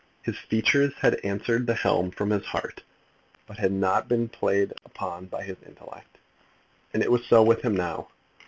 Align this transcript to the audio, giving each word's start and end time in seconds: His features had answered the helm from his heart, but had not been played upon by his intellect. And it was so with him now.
His 0.23 0.39
features 0.39 0.95
had 1.01 1.19
answered 1.23 1.67
the 1.67 1.75
helm 1.75 2.09
from 2.09 2.31
his 2.31 2.43
heart, 2.45 2.81
but 3.45 3.57
had 3.59 3.71
not 3.71 4.07
been 4.07 4.29
played 4.29 4.73
upon 4.83 5.27
by 5.27 5.43
his 5.43 5.57
intellect. 5.63 6.17
And 6.91 7.03
it 7.03 7.11
was 7.11 7.23
so 7.27 7.43
with 7.43 7.61
him 7.61 7.75
now. 7.77 8.07